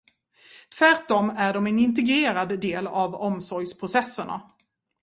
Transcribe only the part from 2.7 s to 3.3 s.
av